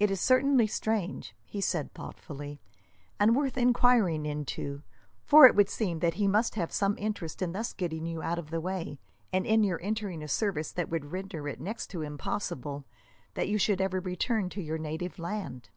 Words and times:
"It 0.00 0.10
is 0.10 0.20
certainly 0.20 0.66
strange," 0.66 1.36
he 1.44 1.60
said 1.60 1.94
thoughtfully, 1.94 2.60
"and 3.20 3.36
worth 3.36 3.56
enquiring 3.56 4.26
into, 4.26 4.82
for 5.24 5.46
it 5.46 5.54
would 5.54 5.68
seem 5.70 6.00
that 6.00 6.14
he 6.14 6.26
must 6.26 6.56
have 6.56 6.72
some 6.72 6.98
interest 6.98 7.40
in 7.40 7.52
thus 7.52 7.72
getting 7.72 8.06
you 8.06 8.24
out 8.24 8.40
of 8.40 8.50
the 8.50 8.60
way, 8.60 8.98
and 9.32 9.46
in 9.46 9.62
your 9.62 9.80
entering 9.82 10.20
a 10.20 10.26
service 10.26 10.72
that 10.72 10.88
would 10.88 11.12
render 11.12 11.46
it 11.46 11.60
next 11.60 11.90
to 11.90 12.02
impossible 12.02 12.86
that 13.34 13.46
you 13.48 13.56
should 13.56 13.80
ever 13.80 14.00
return 14.00 14.48
to 14.48 14.60
your 14.60 14.78
native 14.78 15.20
land." 15.20 15.70